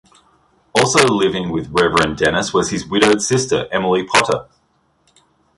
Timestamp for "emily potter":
3.71-4.47